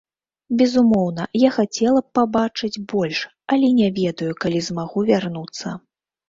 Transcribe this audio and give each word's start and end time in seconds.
Безумоўна, 0.59 1.27
я 1.39 1.49
хацела 1.57 2.01
б 2.05 2.19
пабачыць 2.19 2.81
больш, 2.95 3.19
але 3.57 3.67
не 3.81 3.91
ведаю, 4.01 4.31
калі 4.41 4.65
змагу 4.71 5.05
вярнуцца. 5.13 5.77